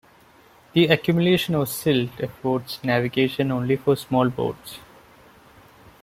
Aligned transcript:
The 0.73 0.87
accumulation 0.87 1.53
of 1.53 1.69
silt 1.69 2.19
affords 2.19 2.83
navigation 2.83 3.51
only 3.51 3.75
for 3.75 3.95
small 3.95 4.29
boats. 4.31 4.79